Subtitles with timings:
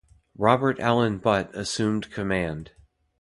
[0.35, 2.71] Robert Alan Butt assumed command.